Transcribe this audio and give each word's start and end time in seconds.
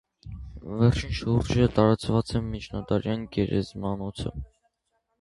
Վերջինի 0.79 1.17
շուրջ 1.19 1.51
տարածված 1.77 2.35
է 2.41 2.43
միջնադարյան 2.49 3.31
գերեզմանոցը։ 3.39 4.39